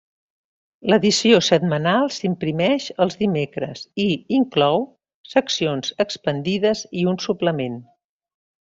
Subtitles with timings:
[0.91, 4.09] L'edició setmanal s'imprimeix els dimecres, i
[4.41, 4.85] inclou
[5.37, 7.81] seccions expandides i un suplement.